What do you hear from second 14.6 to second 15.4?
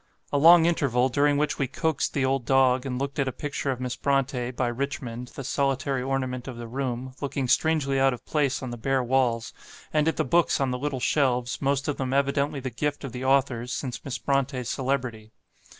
celebrity.